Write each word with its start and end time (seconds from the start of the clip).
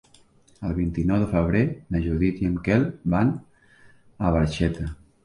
El 0.67 0.71
vint-i-nou 0.77 1.19
de 1.23 1.27
febrer 1.33 1.61
na 1.95 2.01
Judit 2.05 2.41
i 2.45 2.49
en 2.53 2.55
Quel 2.69 2.87
van 3.17 3.31
a 4.27 4.33
Barxeta. 4.39 4.89